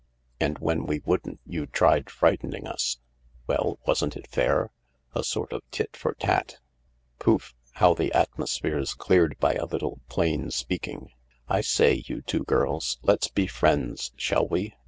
[0.41, 2.97] "And when we wouldn't you tried frightening us?""
[3.45, 4.71] Well, wasn't it fair?
[5.13, 6.57] A sort of tit for tat?
[7.19, 11.09] Pouf 1 how the atmosphere's cleared by a little plain speaking
[11.47, 14.73] I I say, you two girls— let's be friends, shall we